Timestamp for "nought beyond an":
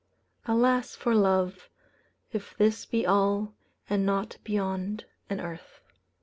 4.03-5.39